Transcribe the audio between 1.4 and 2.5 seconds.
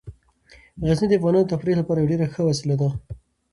د تفریح لپاره یوه ډیره ښه